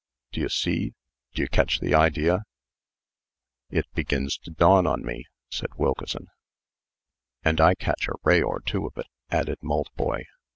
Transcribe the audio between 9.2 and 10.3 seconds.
added Maltboy.